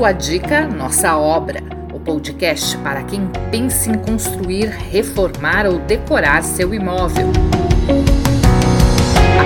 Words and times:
Sua 0.00 0.12
dica, 0.12 0.66
nossa 0.66 1.14
obra. 1.18 1.62
O 1.92 2.00
podcast 2.00 2.74
para 2.78 3.02
quem 3.02 3.26
pensa 3.50 3.90
em 3.90 3.98
construir, 3.98 4.68
reformar 4.70 5.66
ou 5.66 5.78
decorar 5.80 6.42
seu 6.42 6.72
imóvel. 6.72 7.30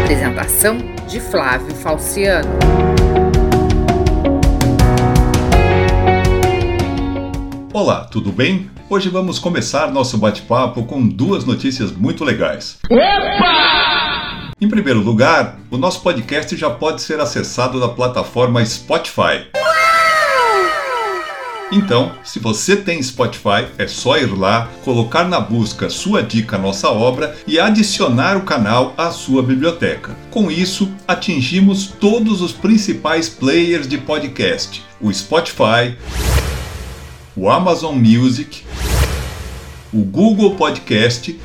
Apresentação 0.00 0.78
de 1.08 1.18
Flávio 1.18 1.74
Falciano. 1.74 2.48
Olá, 7.72 8.04
tudo 8.04 8.30
bem? 8.30 8.70
Hoje 8.88 9.08
vamos 9.08 9.40
começar 9.40 9.90
nosso 9.90 10.16
bate-papo 10.18 10.84
com 10.84 11.04
duas 11.04 11.44
notícias 11.44 11.90
muito 11.90 12.22
legais. 12.22 12.78
Opa! 12.88 14.52
Em 14.60 14.68
primeiro 14.68 15.00
lugar, 15.00 15.58
o 15.68 15.76
nosso 15.76 16.00
podcast 16.00 16.56
já 16.56 16.70
pode 16.70 17.02
ser 17.02 17.18
acessado 17.18 17.80
na 17.80 17.88
plataforma 17.88 18.64
Spotify. 18.64 19.50
Então, 21.74 22.12
se 22.22 22.38
você 22.38 22.76
tem 22.76 23.02
Spotify, 23.02 23.66
é 23.76 23.88
só 23.88 24.16
ir 24.16 24.32
lá, 24.32 24.70
colocar 24.84 25.24
na 25.24 25.40
busca 25.40 25.90
sua 25.90 26.22
dica 26.22 26.56
nossa 26.56 26.88
obra 26.88 27.36
e 27.48 27.58
adicionar 27.58 28.36
o 28.36 28.42
canal 28.42 28.94
à 28.96 29.10
sua 29.10 29.42
biblioteca. 29.42 30.16
Com 30.30 30.52
isso, 30.52 30.88
atingimos 31.06 31.88
todos 31.88 32.40
os 32.40 32.52
principais 32.52 33.28
players 33.28 33.88
de 33.88 33.98
podcast: 33.98 34.84
o 35.00 35.12
Spotify, 35.12 35.96
o 37.36 37.50
Amazon 37.50 37.96
Music, 37.96 38.62
o 39.92 40.04
Google 40.04 40.54
Podcast 40.54 41.36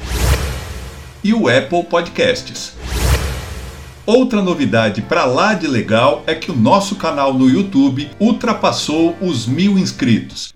e 1.23 1.33
o 1.33 1.49
Apple 1.49 1.85
Podcasts. 1.85 2.78
Outra 4.11 4.41
novidade 4.41 5.03
para 5.03 5.23
lá 5.23 5.53
de 5.53 5.67
legal 5.67 6.23
é 6.25 6.33
que 6.33 6.49
o 6.49 6.55
nosso 6.55 6.95
canal 6.95 7.31
no 7.31 7.47
YouTube 7.47 8.09
ultrapassou 8.19 9.15
os 9.21 9.45
mil 9.45 9.77
inscritos. 9.77 10.51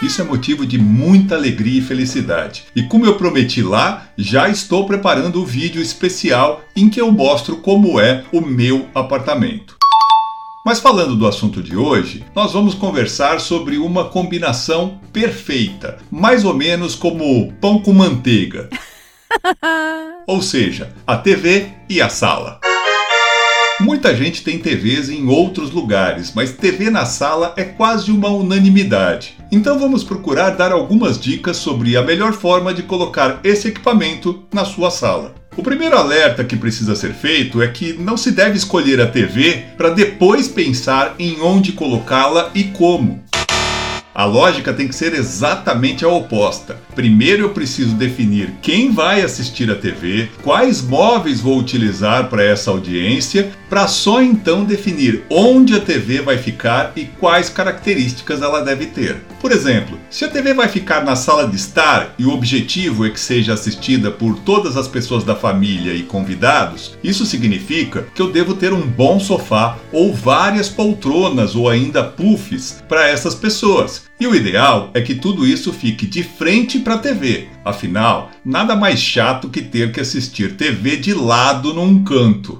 Isso 0.00 0.22
é 0.22 0.24
motivo 0.24 0.64
de 0.64 0.78
muita 0.78 1.34
alegria 1.34 1.80
e 1.80 1.84
felicidade. 1.84 2.64
E 2.74 2.82
como 2.84 3.04
eu 3.04 3.16
prometi 3.16 3.60
lá, 3.60 4.08
já 4.16 4.48
estou 4.48 4.86
preparando 4.86 5.38
o 5.38 5.42
um 5.42 5.44
vídeo 5.44 5.82
especial 5.82 6.62
em 6.74 6.88
que 6.88 6.98
eu 6.98 7.12
mostro 7.12 7.58
como 7.58 8.00
é 8.00 8.24
o 8.32 8.40
meu 8.40 8.88
apartamento. 8.94 9.76
Mas 10.64 10.80
falando 10.80 11.14
do 11.14 11.26
assunto 11.26 11.62
de 11.62 11.76
hoje, 11.76 12.24
nós 12.34 12.54
vamos 12.54 12.74
conversar 12.74 13.38
sobre 13.38 13.76
uma 13.76 14.06
combinação 14.06 14.98
perfeita, 15.12 15.98
mais 16.10 16.42
ou 16.42 16.54
menos 16.54 16.94
como 16.94 17.52
pão 17.60 17.82
com 17.82 17.92
manteiga. 17.92 18.70
ou 20.26 20.42
seja, 20.42 20.92
a 21.06 21.16
TV 21.16 21.68
e 21.88 22.00
a 22.00 22.08
sala. 22.08 22.60
Muita 23.80 24.14
gente 24.14 24.44
tem 24.44 24.58
TVs 24.58 25.10
em 25.10 25.26
outros 25.26 25.72
lugares, 25.72 26.32
mas 26.32 26.52
TV 26.52 26.90
na 26.90 27.04
sala 27.04 27.54
é 27.56 27.64
quase 27.64 28.12
uma 28.12 28.28
unanimidade. 28.28 29.36
Então 29.50 29.78
vamos 29.78 30.04
procurar 30.04 30.50
dar 30.50 30.70
algumas 30.70 31.18
dicas 31.18 31.56
sobre 31.56 31.96
a 31.96 32.02
melhor 32.02 32.32
forma 32.32 32.72
de 32.72 32.84
colocar 32.84 33.40
esse 33.42 33.68
equipamento 33.68 34.44
na 34.52 34.64
sua 34.64 34.90
sala. 34.90 35.34
O 35.56 35.62
primeiro 35.62 35.96
alerta 35.96 36.44
que 36.44 36.56
precisa 36.56 36.94
ser 36.94 37.14
feito 37.14 37.62
é 37.62 37.68
que 37.68 37.92
não 37.92 38.16
se 38.16 38.30
deve 38.30 38.56
escolher 38.56 39.00
a 39.00 39.06
TV 39.06 39.64
para 39.76 39.90
depois 39.90 40.48
pensar 40.48 41.14
em 41.18 41.40
onde 41.40 41.72
colocá-la 41.72 42.50
e 42.54 42.64
como. 42.64 43.23
A 44.14 44.24
lógica 44.24 44.72
tem 44.72 44.86
que 44.86 44.94
ser 44.94 45.12
exatamente 45.12 46.04
a 46.04 46.08
oposta. 46.08 46.78
Primeiro 46.94 47.42
eu 47.42 47.50
preciso 47.50 47.96
definir 47.96 48.54
quem 48.62 48.92
vai 48.92 49.22
assistir 49.22 49.68
a 49.68 49.74
TV, 49.74 50.28
quais 50.40 50.80
móveis 50.80 51.40
vou 51.40 51.58
utilizar 51.58 52.28
para 52.28 52.44
essa 52.44 52.70
audiência, 52.70 53.50
para 53.68 53.88
só 53.88 54.22
então 54.22 54.64
definir 54.64 55.24
onde 55.28 55.74
a 55.74 55.80
TV 55.80 56.20
vai 56.20 56.38
ficar 56.38 56.92
e 56.94 57.06
quais 57.06 57.48
características 57.48 58.40
ela 58.40 58.60
deve 58.60 58.86
ter. 58.86 59.16
Por 59.40 59.50
exemplo, 59.50 59.98
se 60.08 60.24
a 60.24 60.28
TV 60.28 60.54
vai 60.54 60.68
ficar 60.68 61.04
na 61.04 61.16
sala 61.16 61.48
de 61.48 61.56
estar 61.56 62.14
e 62.16 62.24
o 62.24 62.32
objetivo 62.32 63.04
é 63.04 63.10
que 63.10 63.18
seja 63.18 63.52
assistida 63.52 64.12
por 64.12 64.38
todas 64.38 64.76
as 64.76 64.86
pessoas 64.86 65.24
da 65.24 65.34
família 65.34 65.92
e 65.92 66.04
convidados, 66.04 66.96
isso 67.02 67.26
significa 67.26 68.06
que 68.14 68.22
eu 68.22 68.30
devo 68.30 68.54
ter 68.54 68.72
um 68.72 68.86
bom 68.86 69.18
sofá 69.18 69.76
ou 69.92 70.14
várias 70.14 70.68
poltronas 70.68 71.56
ou 71.56 71.68
ainda 71.68 72.04
puffs 72.04 72.82
para 72.88 73.08
essas 73.08 73.34
pessoas. 73.34 74.03
E 74.20 74.26
o 74.26 74.34
ideal 74.34 74.90
é 74.94 75.00
que 75.00 75.14
tudo 75.14 75.46
isso 75.46 75.72
fique 75.72 76.06
de 76.06 76.22
frente 76.22 76.78
para 76.78 76.94
a 76.94 76.98
TV. 76.98 77.48
Afinal, 77.64 78.30
nada 78.44 78.76
mais 78.76 79.00
chato 79.00 79.48
que 79.48 79.60
ter 79.60 79.92
que 79.92 80.00
assistir 80.00 80.56
TV 80.56 80.96
de 80.96 81.12
lado 81.12 81.74
num 81.74 82.04
canto. 82.04 82.56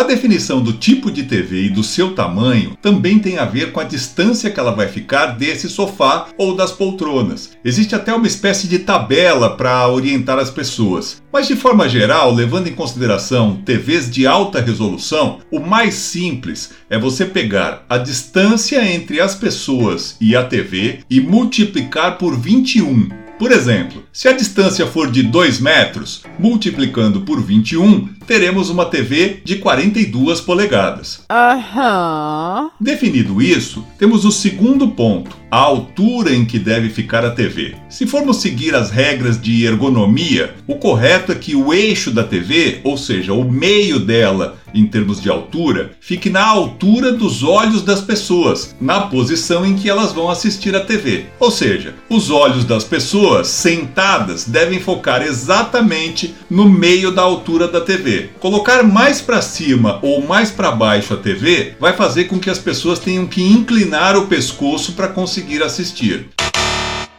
A 0.00 0.02
definição 0.02 0.62
do 0.62 0.72
tipo 0.72 1.10
de 1.10 1.24
TV 1.24 1.64
e 1.64 1.68
do 1.68 1.84
seu 1.84 2.14
tamanho 2.14 2.74
também 2.80 3.18
tem 3.18 3.36
a 3.36 3.44
ver 3.44 3.70
com 3.70 3.80
a 3.80 3.84
distância 3.84 4.50
que 4.50 4.58
ela 4.58 4.70
vai 4.70 4.88
ficar 4.88 5.36
desse 5.36 5.68
sofá 5.68 6.28
ou 6.38 6.56
das 6.56 6.72
poltronas. 6.72 7.50
Existe 7.62 7.94
até 7.94 8.14
uma 8.14 8.26
espécie 8.26 8.66
de 8.66 8.78
tabela 8.78 9.58
para 9.58 9.86
orientar 9.88 10.38
as 10.38 10.48
pessoas. 10.48 11.22
Mas 11.30 11.46
de 11.46 11.54
forma 11.54 11.86
geral, 11.86 12.32
levando 12.32 12.66
em 12.66 12.72
consideração 12.72 13.60
TVs 13.62 14.10
de 14.10 14.26
alta 14.26 14.58
resolução, 14.58 15.40
o 15.50 15.60
mais 15.60 15.96
simples 15.96 16.70
é 16.88 16.98
você 16.98 17.26
pegar 17.26 17.84
a 17.86 17.98
distância 17.98 18.82
entre 18.82 19.20
as 19.20 19.34
pessoas 19.34 20.16
e 20.18 20.34
a 20.34 20.42
TV 20.42 21.00
e 21.10 21.20
multiplicar 21.20 22.16
por 22.16 22.40
21 22.40 23.29
por 23.40 23.52
exemplo, 23.52 24.04
se 24.12 24.28
a 24.28 24.32
distância 24.32 24.86
for 24.86 25.10
de 25.10 25.22
2 25.22 25.60
metros, 25.60 26.22
multiplicando 26.38 27.22
por 27.22 27.42
21, 27.42 28.06
teremos 28.26 28.68
uma 28.68 28.84
TV 28.84 29.40
de 29.42 29.56
42 29.56 30.42
polegadas. 30.42 31.24
Aham. 31.30 32.70
Definido 32.78 33.40
isso, 33.40 33.82
temos 33.98 34.26
o 34.26 34.30
segundo 34.30 34.88
ponto, 34.88 35.34
a 35.50 35.58
altura 35.58 36.34
em 36.34 36.44
que 36.44 36.58
deve 36.58 36.88
ficar 36.90 37.24
a 37.24 37.30
TV. 37.30 37.74
Se 37.88 38.06
formos 38.06 38.36
seguir 38.36 38.74
as 38.74 38.90
regras 38.90 39.40
de 39.40 39.66
ergonomia, 39.66 40.54
o 40.66 40.76
correto 40.76 41.32
é 41.32 41.34
que 41.34 41.56
o 41.56 41.74
eixo 41.74 42.10
da 42.10 42.22
TV, 42.22 42.80
ou 42.84 42.96
seja, 42.96 43.32
o 43.32 43.50
meio 43.50 43.98
dela 43.98 44.60
em 44.74 44.86
termos 44.86 45.20
de 45.20 45.28
altura, 45.28 45.92
fique 46.00 46.30
na 46.30 46.44
altura 46.44 47.12
dos 47.12 47.42
olhos 47.42 47.82
das 47.82 48.00
pessoas, 48.00 48.74
na 48.80 49.02
posição 49.02 49.66
em 49.66 49.74
que 49.74 49.88
elas 49.88 50.12
vão 50.12 50.30
assistir 50.30 50.74
a 50.74 50.80
TV. 50.80 51.26
Ou 51.38 51.50
seja, 51.50 51.94
os 52.08 52.30
olhos 52.30 52.64
das 52.64 52.84
pessoas 52.84 53.48
sentadas 53.48 54.44
devem 54.44 54.80
focar 54.80 55.22
exatamente 55.22 56.34
no 56.48 56.68
meio 56.68 57.10
da 57.10 57.22
altura 57.22 57.68
da 57.68 57.80
TV. 57.80 58.30
Colocar 58.38 58.82
mais 58.82 59.20
para 59.20 59.42
cima 59.42 59.98
ou 60.02 60.22
mais 60.26 60.50
para 60.50 60.70
baixo 60.70 61.14
a 61.14 61.16
TV 61.16 61.74
vai 61.80 61.92
fazer 61.92 62.24
com 62.24 62.38
que 62.38 62.50
as 62.50 62.58
pessoas 62.58 62.98
tenham 62.98 63.26
que 63.26 63.42
inclinar 63.42 64.16
o 64.16 64.26
pescoço 64.26 64.92
para 64.92 65.08
conseguir 65.08 65.39
assistir. 65.62 66.28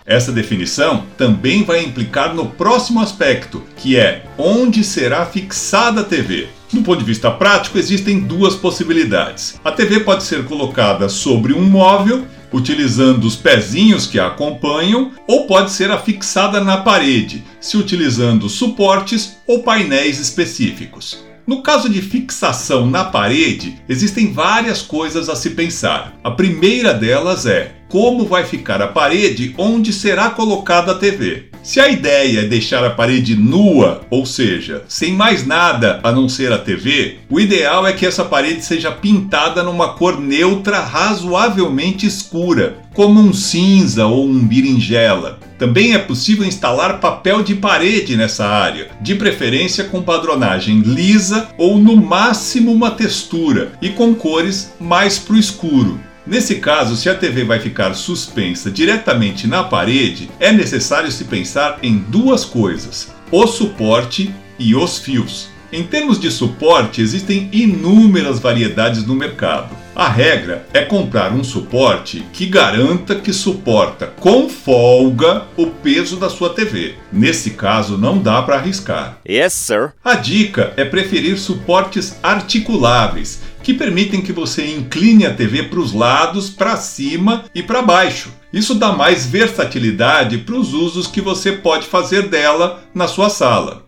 Essa 0.05 0.31
definição 0.31 1.05
também 1.17 1.63
vai 1.63 1.83
implicar 1.83 2.33
no 2.33 2.47
próximo 2.47 2.99
aspecto, 2.99 3.63
que 3.77 3.97
é 3.97 4.25
onde 4.37 4.83
será 4.83 5.25
fixada 5.25 6.01
a 6.01 6.03
TV. 6.03 6.47
Do 6.73 6.81
ponto 6.81 6.99
de 6.99 7.05
vista 7.05 7.29
prático, 7.29 7.77
existem 7.77 8.19
duas 8.19 8.55
possibilidades. 8.55 9.59
A 9.63 9.71
TV 9.71 9.99
pode 9.99 10.23
ser 10.23 10.45
colocada 10.45 11.07
sobre 11.07 11.53
um 11.53 11.61
móvel, 11.61 12.25
utilizando 12.51 13.25
os 13.25 13.35
pezinhos 13.35 14.07
que 14.07 14.19
a 14.19 14.27
acompanham, 14.27 15.11
ou 15.27 15.45
pode 15.45 15.71
ser 15.71 15.91
afixada 15.91 16.61
na 16.61 16.77
parede, 16.77 17.43
se 17.59 17.77
utilizando 17.77 18.49
suportes 18.49 19.37
ou 19.45 19.63
painéis 19.63 20.19
específicos. 20.19 21.23
No 21.45 21.61
caso 21.61 21.89
de 21.89 22.01
fixação 22.01 22.87
na 22.87 23.03
parede, 23.03 23.75
existem 23.89 24.31
várias 24.31 24.81
coisas 24.81 25.27
a 25.27 25.35
se 25.35 25.51
pensar. 25.51 26.17
A 26.23 26.31
primeira 26.31 26.93
delas 26.93 27.45
é 27.45 27.73
como 27.91 28.25
vai 28.25 28.45
ficar 28.45 28.81
a 28.81 28.87
parede 28.87 29.53
onde 29.57 29.91
será 29.91 30.29
colocada 30.29 30.93
a 30.93 30.95
TV. 30.95 31.47
Se 31.61 31.79
a 31.79 31.89
ideia 31.89 32.39
é 32.39 32.45
deixar 32.45 32.83
a 32.85 32.89
parede 32.89 33.35
nua, 33.35 34.01
ou 34.09 34.25
seja, 34.25 34.83
sem 34.87 35.13
mais 35.13 35.45
nada 35.45 35.99
a 36.01 36.11
não 36.11 36.29
ser 36.29 36.53
a 36.53 36.57
TV, 36.57 37.19
o 37.29 37.37
ideal 37.37 37.85
é 37.85 37.91
que 37.91 38.05
essa 38.05 38.23
parede 38.23 38.63
seja 38.63 38.91
pintada 38.91 39.61
numa 39.61 39.89
cor 39.89 40.19
neutra 40.19 40.79
razoavelmente 40.79 42.05
escura, 42.05 42.77
como 42.93 43.19
um 43.19 43.33
cinza 43.33 44.07
ou 44.07 44.25
um 44.25 44.39
berinjela. 44.39 45.37
Também 45.59 45.93
é 45.93 45.99
possível 45.99 46.45
instalar 46.45 46.99
papel 46.99 47.43
de 47.43 47.55
parede 47.55 48.15
nessa 48.15 48.47
área, 48.47 48.87
de 49.01 49.15
preferência 49.15 49.83
com 49.83 50.01
padronagem 50.01 50.79
lisa 50.79 51.49
ou 51.57 51.77
no 51.77 51.97
máximo 51.97 52.71
uma 52.71 52.89
textura 52.89 53.73
e 53.81 53.89
com 53.89 54.15
cores 54.15 54.73
mais 54.79 55.19
para 55.19 55.35
o 55.35 55.39
escuro. 55.39 55.99
Nesse 56.25 56.55
caso, 56.55 56.95
se 56.95 57.09
a 57.09 57.15
TV 57.15 57.43
vai 57.43 57.59
ficar 57.59 57.93
suspensa 57.93 58.69
diretamente 58.69 59.47
na 59.47 59.63
parede, 59.63 60.29
é 60.39 60.51
necessário 60.51 61.11
se 61.11 61.25
pensar 61.25 61.79
em 61.81 61.97
duas 61.97 62.45
coisas: 62.45 63.11
o 63.31 63.47
suporte 63.47 64.33
e 64.59 64.75
os 64.75 64.99
fios. 64.99 65.49
Em 65.73 65.83
termos 65.83 66.19
de 66.19 66.29
suporte, 66.29 67.01
existem 67.01 67.49
inúmeras 67.51 68.39
variedades 68.39 69.05
no 69.05 69.15
mercado. 69.15 69.73
A 69.95 70.07
regra 70.09 70.65
é 70.73 70.81
comprar 70.81 71.31
um 71.31 71.43
suporte 71.43 72.25
que 72.33 72.45
garanta 72.45 73.15
que 73.15 73.31
suporta 73.31 74.07
com 74.07 74.49
folga 74.49 75.43
o 75.55 75.67
peso 75.67 76.17
da 76.17 76.29
sua 76.29 76.49
TV. 76.49 76.95
Nesse 77.11 77.51
caso, 77.51 77.97
não 77.97 78.17
dá 78.17 78.41
para 78.41 78.55
arriscar. 78.55 79.19
Yes, 79.27 79.53
sir. 79.53 79.93
A 80.03 80.15
dica 80.15 80.73
é 80.75 80.83
preferir 80.83 81.37
suportes 81.37 82.17
articuláveis 82.21 83.41
que 83.63 83.73
permitem 83.73 84.21
que 84.21 84.33
você 84.33 84.75
incline 84.75 85.25
a 85.25 85.33
TV 85.33 85.63
para 85.63 85.79
os 85.79 85.93
lados, 85.93 86.49
para 86.49 86.77
cima 86.77 87.45
e 87.53 87.61
para 87.61 87.81
baixo. 87.81 88.33
Isso 88.51 88.75
dá 88.75 88.91
mais 88.91 89.25
versatilidade 89.25 90.39
para 90.39 90.55
os 90.55 90.73
usos 90.73 91.07
que 91.07 91.21
você 91.21 91.53
pode 91.53 91.87
fazer 91.87 92.27
dela 92.27 92.83
na 92.93 93.07
sua 93.07 93.29
sala. 93.29 93.85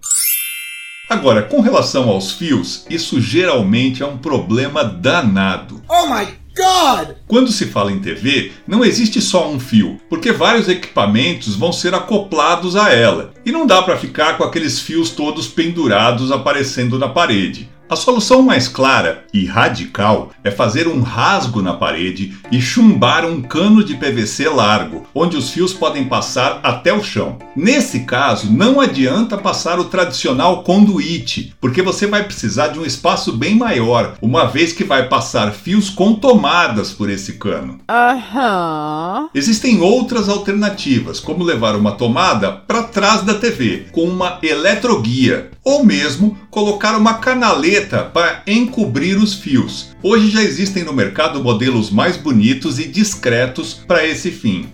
Agora, 1.10 1.44
com 1.44 1.60
relação 1.60 2.10
aos 2.10 2.32
fios, 2.32 2.86
isso 2.90 3.20
geralmente 3.20 4.02
é 4.02 4.06
um 4.06 4.18
problema 4.18 4.84
danado. 4.84 5.82
Oh 5.90 6.08
my 6.08 6.26
God! 6.56 7.16
Quando 7.28 7.52
se 7.52 7.66
fala 7.66 7.92
em 7.92 8.00
TV, 8.00 8.52
não 8.68 8.86
existe 8.86 9.20
só 9.20 9.50
um 9.50 9.60
fio, 9.60 10.00
porque 10.10 10.32
vários 10.32 10.70
equipamentos 10.70 11.56
vão 11.56 11.74
ser 11.74 11.94
acoplados 11.94 12.76
a 12.76 12.90
ela. 12.92 13.34
E 13.46 13.52
não 13.52 13.66
dá 13.66 13.82
para 13.82 13.98
ficar 13.98 14.38
com 14.38 14.44
aqueles 14.44 14.80
fios 14.80 15.10
todos 15.10 15.48
pendurados 15.48 16.32
aparecendo 16.32 16.98
na 16.98 17.10
parede. 17.10 17.70
A 17.94 17.96
solução 17.96 18.42
mais 18.42 18.68
clara 18.68 19.24
e 19.32 19.46
radical 19.46 20.32
é 20.44 20.50
fazer 20.50 20.88
um 20.88 21.04
rasgo 21.04 21.62
na 21.62 21.76
parede 21.76 22.36
e 22.52 22.60
chumbar 22.60 23.24
um 23.24 23.40
cano 23.40 23.84
de 23.84 23.94
PVC 23.94 24.50
largo, 24.50 25.06
onde 25.14 25.38
os 25.38 25.52
fios 25.52 25.76
podem 25.76 26.06
passar 26.06 26.60
até 26.64 26.92
o 26.92 27.04
chão. 27.04 27.38
Nesse 27.56 28.00
caso, 28.00 28.52
não 28.52 28.82
adianta 28.82 29.38
passar 29.38 29.80
o 29.80 29.86
tradicional 29.86 30.64
conduíte, 30.64 31.54
porque 31.62 31.84
você 31.84 32.08
vai 32.08 32.24
precisar 32.24 32.70
de 32.70 32.80
um 32.80 32.84
espaço 32.84 33.32
bem 33.32 33.54
maior, 33.54 34.16
uma 34.20 34.46
vez 34.46 34.74
que 34.74 34.84
vai 34.84 35.08
passar 35.08 35.52
fios 35.52 35.92
com 35.92 36.16
tomadas 36.16 36.92
por 36.92 37.12
esse 37.12 37.34
cano. 37.34 37.78
Aham. 37.88 39.30
Existem 39.36 39.82
outras 39.82 40.30
alternativas, 40.30 41.20
como 41.20 41.44
levar 41.44 41.76
uma 41.76 41.92
tomada 41.92 42.52
para 42.52 42.82
trás 42.82 43.22
da 43.22 43.36
TV 43.36 43.86
com 43.92 44.06
uma 44.06 44.40
eletroguia, 44.42 45.52
ou 45.64 45.84
mesmo 45.84 46.38
colocar 46.50 46.98
uma 46.98 47.16
canaleta 47.16 48.04
para 48.04 48.44
encobrir 48.46 49.18
os 49.18 49.34
fios. 49.34 49.90
Hoje 50.02 50.30
já 50.30 50.44
existem 50.44 50.84
no 50.84 50.94
mercado 50.94 51.42
modelos 51.42 51.90
mais 51.90 52.18
bonitos 52.18 52.80
e 52.80 52.88
discretos 52.88 53.74
para 53.74 54.06
esse 54.06 54.32
fim. 54.32 54.68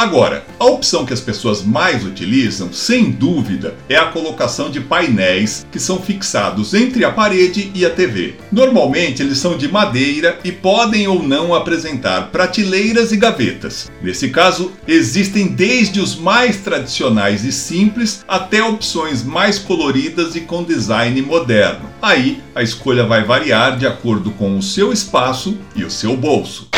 Agora, 0.00 0.46
a 0.58 0.64
opção 0.64 1.04
que 1.04 1.12
as 1.12 1.20
pessoas 1.20 1.62
mais 1.62 2.06
utilizam, 2.06 2.72
sem 2.72 3.10
dúvida, 3.10 3.74
é 3.86 3.96
a 3.96 4.06
colocação 4.06 4.70
de 4.70 4.80
painéis 4.80 5.66
que 5.70 5.78
são 5.78 6.00
fixados 6.00 6.72
entre 6.72 7.04
a 7.04 7.12
parede 7.12 7.70
e 7.74 7.84
a 7.84 7.90
TV. 7.90 8.36
Normalmente 8.50 9.22
eles 9.22 9.36
são 9.36 9.58
de 9.58 9.68
madeira 9.68 10.38
e 10.42 10.50
podem 10.50 11.06
ou 11.06 11.22
não 11.22 11.54
apresentar 11.54 12.30
prateleiras 12.30 13.12
e 13.12 13.18
gavetas. 13.18 13.90
Nesse 14.00 14.30
caso, 14.30 14.72
existem 14.88 15.48
desde 15.48 16.00
os 16.00 16.16
mais 16.16 16.56
tradicionais 16.56 17.44
e 17.44 17.52
simples 17.52 18.24
até 18.26 18.64
opções 18.64 19.22
mais 19.22 19.58
coloridas 19.58 20.34
e 20.34 20.40
com 20.40 20.64
design 20.64 21.20
moderno. 21.20 21.90
Aí 22.00 22.42
a 22.54 22.62
escolha 22.62 23.04
vai 23.04 23.22
variar 23.22 23.76
de 23.76 23.86
acordo 23.86 24.30
com 24.30 24.56
o 24.56 24.62
seu 24.62 24.94
espaço 24.94 25.58
e 25.76 25.84
o 25.84 25.90
seu 25.90 26.16
bolso. 26.16 26.69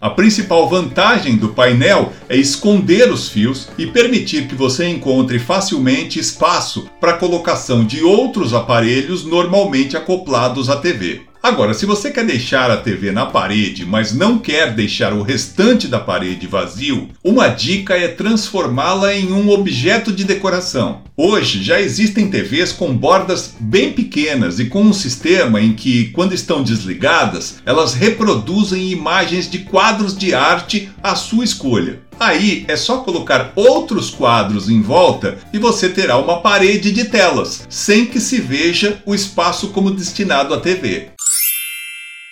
A 0.00 0.10
principal 0.10 0.68
vantagem 0.68 1.36
do 1.36 1.48
painel 1.48 2.12
é 2.28 2.36
esconder 2.36 3.10
os 3.10 3.28
fios 3.28 3.68
e 3.78 3.86
permitir 3.86 4.46
que 4.46 4.54
você 4.54 4.86
encontre 4.86 5.38
facilmente 5.38 6.18
espaço 6.18 6.88
para 7.00 7.14
colocação 7.14 7.84
de 7.84 8.04
outros 8.04 8.52
aparelhos 8.52 9.24
normalmente 9.24 9.96
acoplados 9.96 10.68
à 10.68 10.76
TV. 10.76 11.22
Agora, 11.46 11.74
se 11.74 11.86
você 11.86 12.10
quer 12.10 12.26
deixar 12.26 12.72
a 12.72 12.76
TV 12.76 13.12
na 13.12 13.24
parede, 13.24 13.86
mas 13.86 14.12
não 14.12 14.36
quer 14.36 14.74
deixar 14.74 15.12
o 15.12 15.22
restante 15.22 15.86
da 15.86 16.00
parede 16.00 16.44
vazio, 16.44 17.08
uma 17.22 17.46
dica 17.46 17.94
é 17.94 18.08
transformá-la 18.08 19.14
em 19.14 19.32
um 19.32 19.48
objeto 19.50 20.10
de 20.10 20.24
decoração. 20.24 21.02
Hoje 21.16 21.62
já 21.62 21.80
existem 21.80 22.28
TVs 22.28 22.72
com 22.72 22.92
bordas 22.92 23.54
bem 23.60 23.92
pequenas 23.92 24.58
e 24.58 24.64
com 24.64 24.82
um 24.82 24.92
sistema 24.92 25.60
em 25.60 25.72
que, 25.72 26.06
quando 26.06 26.34
estão 26.34 26.64
desligadas, 26.64 27.62
elas 27.64 27.94
reproduzem 27.94 28.90
imagens 28.90 29.48
de 29.48 29.60
quadros 29.60 30.18
de 30.18 30.34
arte 30.34 30.88
à 31.00 31.14
sua 31.14 31.44
escolha. 31.44 32.00
Aí 32.18 32.64
é 32.66 32.76
só 32.76 32.98
colocar 32.98 33.52
outros 33.54 34.10
quadros 34.10 34.68
em 34.68 34.80
volta 34.80 35.38
e 35.52 35.58
você 35.58 35.88
terá 35.88 36.18
uma 36.18 36.40
parede 36.40 36.90
de 36.90 37.04
telas, 37.04 37.66
sem 37.68 38.06
que 38.06 38.18
se 38.18 38.40
veja 38.40 39.00
o 39.06 39.14
espaço 39.14 39.68
como 39.68 39.90
destinado 39.90 40.52
à 40.52 40.58
TV. 40.58 41.10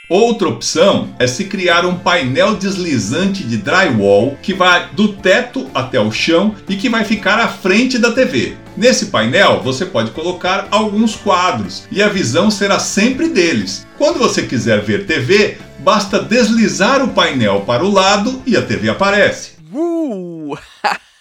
Outra 0.08 0.48
opção 0.48 1.14
é 1.18 1.26
se 1.26 1.46
criar 1.46 1.86
um 1.86 1.98
painel 1.98 2.56
deslizante 2.56 3.42
de 3.42 3.56
drywall 3.56 4.36
que 4.42 4.52
vai 4.52 4.90
do 4.92 5.14
teto 5.14 5.70
até 5.74 5.98
o 5.98 6.12
chão 6.12 6.54
e 6.68 6.76
que 6.76 6.90
vai 6.90 7.04
ficar 7.04 7.38
à 7.38 7.48
frente 7.48 7.96
da 7.96 8.12
TV. 8.12 8.54
Nesse 8.76 9.06
painel 9.06 9.62
você 9.62 9.86
pode 9.86 10.10
colocar 10.10 10.68
alguns 10.70 11.16
quadros 11.16 11.88
e 11.90 12.02
a 12.02 12.08
visão 12.08 12.50
será 12.50 12.78
sempre 12.78 13.30
deles. 13.30 13.86
Quando 13.96 14.18
você 14.18 14.42
quiser 14.42 14.82
ver 14.82 15.06
TV, 15.06 15.56
basta 15.78 16.20
deslizar 16.20 17.02
o 17.02 17.14
painel 17.14 17.62
para 17.62 17.82
o 17.82 17.90
lado 17.90 18.42
e 18.44 18.58
a 18.58 18.62
TV 18.62 18.90
aparece. 18.90 19.52
Uh! 19.72 20.54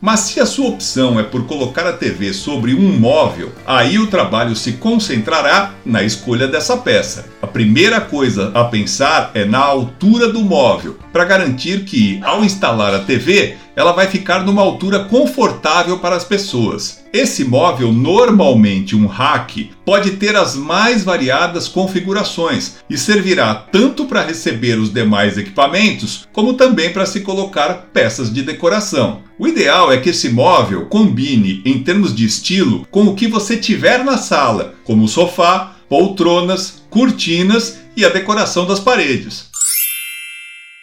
Mas 0.00 0.20
se 0.20 0.40
a 0.40 0.46
sua 0.46 0.68
opção 0.68 1.18
é 1.18 1.22
por 1.22 1.46
colocar 1.46 1.86
a 1.86 1.94
TV 1.94 2.32
sobre 2.34 2.74
um 2.74 2.98
móvel, 2.98 3.52
aí 3.66 3.98
o 3.98 4.06
trabalho 4.06 4.54
se 4.54 4.72
concentrará 4.72 5.72
na 5.84 6.02
escolha 6.02 6.46
dessa 6.46 6.76
peça. 6.76 7.26
A 7.40 7.46
primeira 7.46 8.00
coisa 8.00 8.50
a 8.54 8.64
pensar 8.64 9.30
é 9.34 9.44
na 9.44 9.58
altura 9.58 10.28
do 10.28 10.40
móvel, 10.40 10.98
para 11.12 11.24
garantir 11.24 11.84
que, 11.84 12.20
ao 12.22 12.44
instalar 12.44 12.94
a 12.94 13.00
TV, 13.00 13.56
ela 13.80 13.92
vai 13.92 14.06
ficar 14.06 14.44
numa 14.44 14.60
altura 14.60 15.04
confortável 15.04 15.98
para 15.98 16.14
as 16.14 16.22
pessoas. 16.22 17.02
Esse 17.14 17.44
móvel, 17.44 17.90
normalmente 17.90 18.94
um 18.94 19.06
rack, 19.06 19.70
pode 19.86 20.12
ter 20.12 20.36
as 20.36 20.54
mais 20.54 21.02
variadas 21.02 21.66
configurações 21.66 22.76
e 22.90 22.98
servirá 22.98 23.54
tanto 23.54 24.04
para 24.04 24.22
receber 24.22 24.78
os 24.78 24.92
demais 24.92 25.38
equipamentos, 25.38 26.28
como 26.30 26.52
também 26.52 26.92
para 26.92 27.06
se 27.06 27.22
colocar 27.22 27.88
peças 27.90 28.30
de 28.30 28.42
decoração. 28.42 29.22
O 29.38 29.48
ideal 29.48 29.90
é 29.90 29.96
que 29.96 30.10
esse 30.10 30.28
móvel 30.28 30.84
combine, 30.84 31.62
em 31.64 31.82
termos 31.82 32.14
de 32.14 32.26
estilo, 32.26 32.86
com 32.90 33.04
o 33.04 33.14
que 33.14 33.26
você 33.26 33.56
tiver 33.56 34.04
na 34.04 34.18
sala, 34.18 34.74
como 34.84 35.08
sofá, 35.08 35.76
poltronas, 35.88 36.82
cortinas 36.90 37.78
e 37.96 38.04
a 38.04 38.10
decoração 38.10 38.66
das 38.66 38.78
paredes. 38.78 39.48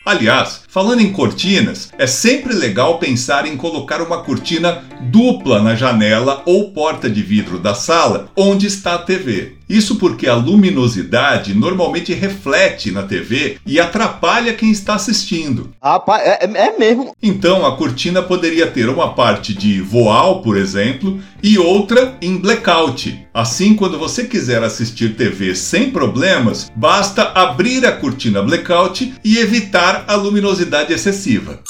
Aliás, 0.04 0.62
falando 0.78 1.02
em 1.02 1.12
cortinas, 1.12 1.92
é 1.98 2.06
sempre 2.06 2.54
legal 2.54 3.00
pensar 3.00 3.48
em 3.48 3.58
colocar 3.58 4.00
uma 4.00 4.22
cortina 4.22 4.84
dupla 5.10 5.60
na 5.60 5.74
janela 5.74 6.44
ou 6.46 6.70
porta 6.70 7.10
de 7.10 7.24
vidro 7.24 7.58
da 7.58 7.74
sala 7.74 8.30
onde 8.36 8.68
está 8.68 8.94
a 8.94 9.00
TV. 9.00 9.58
Isso 9.70 9.98
porque 9.98 10.28
a 10.28 10.36
luminosidade 10.36 11.54
normalmente 11.54 12.14
reflete 12.14 12.90
na 12.90 13.04
TV 13.04 13.58
e 13.66 13.80
atrapalha 13.80 14.54
quem 14.54 14.72
está 14.72 14.96
assistindo. 14.96 15.72
Rapaz, 15.84 16.24
é, 16.26 16.46
é 16.46 16.78
mesmo. 16.78 17.14
Então 17.22 17.66
a 17.66 17.76
cortina 17.76 18.22
poderia 18.22 18.68
ter 18.68 18.88
uma 18.88 19.14
parte 19.14 19.54
de 19.54 19.82
voal, 19.82 20.42
por 20.42 20.56
exemplo, 20.56 21.20
e 21.44 21.58
outra 21.58 22.16
em 22.22 22.38
blackout. 22.38 23.28
Assim, 23.34 23.76
quando 23.76 24.00
você 24.00 24.24
quiser 24.24 24.64
assistir 24.64 25.16
TV 25.16 25.54
sem 25.54 25.92
problemas, 25.92 26.72
basta 26.74 27.24
abrir 27.36 27.86
a 27.86 27.92
cortina 27.92 28.42
blackout 28.42 29.14
e 29.24 29.38
evitar 29.38 30.06
a 30.08 30.16
luminosidade 30.16 30.67
excessiva. 30.90 31.62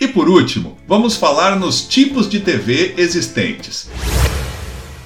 E 0.00 0.08
por 0.08 0.28
último, 0.28 0.76
vamos 0.86 1.16
falar 1.16 1.58
nos 1.58 1.82
tipos 1.82 2.28
de 2.28 2.40
TV 2.40 2.94
existentes. 2.96 3.88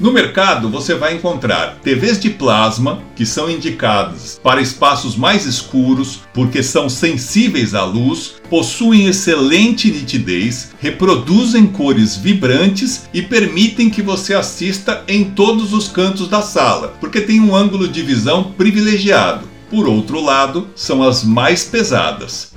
No 0.01 0.13
mercado 0.13 0.69
você 0.69 0.95
vai 0.95 1.15
encontrar 1.15 1.81
TVs 1.83 2.21
de 2.21 2.31
plasma, 2.31 3.03
que 3.17 3.27
são 3.27 3.51
indicadas 3.51 4.41
para 4.41 4.61
espaços 4.61 5.17
mais 5.17 5.45
escuros 5.45 6.21
porque 6.33 6.63
são 6.63 6.89
sensíveis 6.89 7.75
à 7.75 7.85
luz, 7.85 8.35
possuem 8.49 9.09
excelente 9.09 9.91
nitidez, 9.91 10.71
reproduzem 10.81 11.67
cores 11.67 12.17
vibrantes 12.17 13.09
e 13.13 13.23
permitem 13.23 13.91
que 13.91 14.01
você 14.01 14.35
assista 14.35 15.03
em 15.09 15.25
todos 15.25 15.73
os 15.73 15.89
cantos 15.89 16.29
da 16.29 16.43
sala, 16.43 16.97
porque 17.01 17.21
tem 17.21 17.41
um 17.41 17.55
ângulo 17.55 17.89
de 17.89 18.01
visão 18.01 18.53
privilegiado. 18.53 19.58
Por 19.71 19.87
outro 19.87 20.21
lado, 20.21 20.69
são 20.75 21.03
as 21.03 21.23
mais 21.23 21.65
pesadas. 21.65 22.53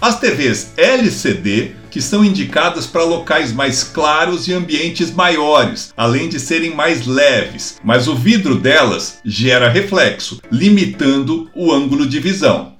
As 0.00 0.20
TVs 0.20 0.72
LCD 0.76 1.72
que 1.90 2.00
são 2.02 2.24
indicadas 2.24 2.86
para 2.86 3.02
locais 3.02 3.52
mais 3.52 3.82
claros 3.82 4.46
e 4.46 4.52
ambientes 4.52 5.10
maiores, 5.10 5.92
além 5.96 6.28
de 6.28 6.38
serem 6.38 6.74
mais 6.74 7.06
leves, 7.06 7.78
mas 7.82 8.06
o 8.06 8.14
vidro 8.14 8.56
delas 8.56 9.18
gera 9.24 9.68
reflexo, 9.68 10.40
limitando 10.52 11.50
o 11.54 11.72
ângulo 11.72 12.06
de 12.06 12.20
visão. 12.20 12.77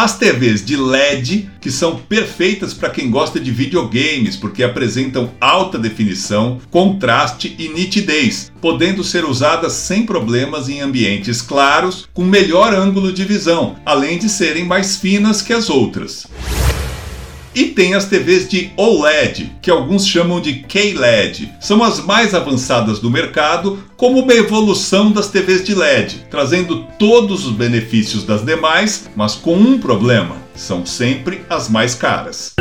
As 0.00 0.16
TVs 0.16 0.64
de 0.64 0.76
LED, 0.76 1.50
que 1.60 1.72
são 1.72 1.96
perfeitas 1.96 2.72
para 2.72 2.88
quem 2.88 3.10
gosta 3.10 3.40
de 3.40 3.50
videogames, 3.50 4.36
porque 4.36 4.62
apresentam 4.62 5.32
alta 5.40 5.76
definição, 5.76 6.60
contraste 6.70 7.56
e 7.58 7.68
nitidez, 7.70 8.52
podendo 8.60 9.02
ser 9.02 9.24
usadas 9.24 9.72
sem 9.72 10.06
problemas 10.06 10.68
em 10.68 10.80
ambientes 10.80 11.42
claros, 11.42 12.08
com 12.14 12.22
melhor 12.22 12.72
ângulo 12.72 13.12
de 13.12 13.24
visão, 13.24 13.74
além 13.84 14.18
de 14.18 14.28
serem 14.28 14.64
mais 14.64 14.96
finas 14.96 15.42
que 15.42 15.52
as 15.52 15.68
outras. 15.68 16.28
E 17.54 17.66
tem 17.66 17.94
as 17.94 18.04
TVs 18.04 18.48
de 18.48 18.70
OLED, 18.76 19.52
que 19.60 19.70
alguns 19.70 20.06
chamam 20.06 20.40
de 20.40 20.64
QLED. 20.68 21.52
São 21.60 21.82
as 21.82 22.04
mais 22.04 22.34
avançadas 22.34 22.98
do 22.98 23.10
mercado, 23.10 23.82
como 23.96 24.20
uma 24.20 24.34
evolução 24.34 25.10
das 25.10 25.28
TVs 25.28 25.64
de 25.64 25.74
LED, 25.74 26.26
trazendo 26.30 26.84
todos 26.98 27.46
os 27.46 27.52
benefícios 27.52 28.24
das 28.24 28.44
demais, 28.44 29.08
mas 29.16 29.34
com 29.34 29.56
um 29.56 29.78
problema: 29.78 30.36
são 30.54 30.84
sempre 30.84 31.40
as 31.48 31.68
mais 31.68 31.94
caras. 31.94 32.54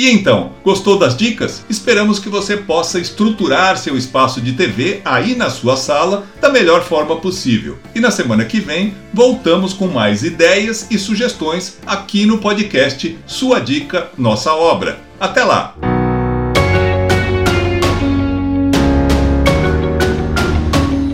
E 0.00 0.08
então, 0.10 0.52
gostou 0.64 0.98
das 0.98 1.14
dicas? 1.14 1.62
Esperamos 1.68 2.18
que 2.18 2.30
você 2.30 2.56
possa 2.56 2.98
estruturar 2.98 3.76
seu 3.76 3.98
espaço 3.98 4.40
de 4.40 4.54
TV 4.54 5.02
aí 5.04 5.34
na 5.34 5.50
sua 5.50 5.76
sala 5.76 6.24
da 6.40 6.48
melhor 6.48 6.82
forma 6.82 7.16
possível. 7.16 7.78
E 7.94 8.00
na 8.00 8.10
semana 8.10 8.46
que 8.46 8.60
vem, 8.60 8.94
voltamos 9.12 9.74
com 9.74 9.88
mais 9.88 10.22
ideias 10.22 10.86
e 10.90 10.98
sugestões 10.98 11.76
aqui 11.86 12.24
no 12.24 12.38
podcast 12.38 13.18
Sua 13.26 13.60
Dica, 13.60 14.08
Nossa 14.16 14.54
Obra. 14.54 15.00
Até 15.20 15.44
lá! 15.44 15.74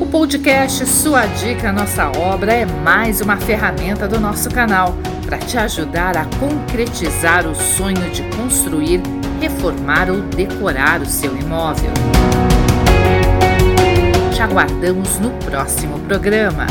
O 0.01 0.07
podcast 0.07 0.87
Sua 0.87 1.27
Dica, 1.27 1.73
Nossa 1.73 2.07
Obra 2.17 2.53
é 2.53 2.65
mais 2.65 3.21
uma 3.21 3.37
ferramenta 3.37 4.07
do 4.07 4.21
nosso 4.21 4.49
canal 4.49 4.97
para 5.27 5.39
te 5.39 5.59
ajudar 5.59 6.17
a 6.17 6.25
concretizar 6.39 7.47
o 7.47 7.55
sonho 7.55 8.11
de 8.13 8.23
construir, 8.37 9.03
reformar 9.41 10.09
ou 10.09 10.21
decorar 10.23 11.03
o 11.03 11.07
seu 11.07 11.37
imóvel. 11.37 11.91
Te 14.33 14.41
aguardamos 14.41 15.19
no 15.19 15.31
próximo 15.45 15.99
programa. 16.01 16.67